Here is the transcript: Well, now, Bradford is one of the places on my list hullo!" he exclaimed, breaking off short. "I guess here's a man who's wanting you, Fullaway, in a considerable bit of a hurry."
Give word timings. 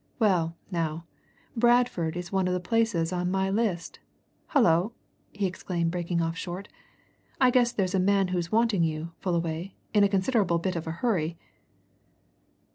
Well, 0.17 0.57
now, 0.71 1.05
Bradford 1.55 2.17
is 2.17 2.31
one 2.31 2.47
of 2.47 2.55
the 2.55 2.59
places 2.59 3.13
on 3.13 3.29
my 3.29 3.51
list 3.51 3.99
hullo!" 4.47 4.93
he 5.31 5.45
exclaimed, 5.45 5.91
breaking 5.91 6.23
off 6.23 6.35
short. 6.35 6.69
"I 7.39 7.51
guess 7.51 7.71
here's 7.75 7.93
a 7.93 7.99
man 7.99 8.29
who's 8.29 8.51
wanting 8.51 8.83
you, 8.83 9.11
Fullaway, 9.19 9.75
in 9.93 10.03
a 10.03 10.09
considerable 10.09 10.57
bit 10.57 10.75
of 10.75 10.87
a 10.87 10.91
hurry." 11.05 11.37